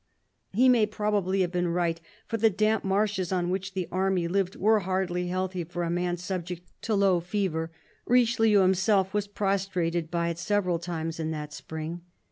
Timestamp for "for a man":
5.63-6.17